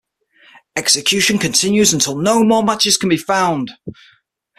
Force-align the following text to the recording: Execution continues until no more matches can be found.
Execution 0.75 1.37
continues 1.37 1.93
until 1.93 2.15
no 2.17 2.43
more 2.43 2.63
matches 2.63 2.97
can 2.97 3.07
be 3.07 3.17
found. 3.17 3.69